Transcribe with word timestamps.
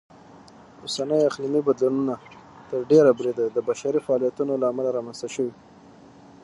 اوسني 0.83 1.19
اقلیمي 1.29 1.61
بدلونونه 1.67 2.15
تر 2.69 2.79
ډېره 2.91 3.11
بریده 3.17 3.45
د 3.51 3.57
بشري 3.69 3.99
فعالیتونو 4.05 4.53
لهامله 4.61 4.89
رامنځته 4.97 5.27
شوي. 5.35 5.53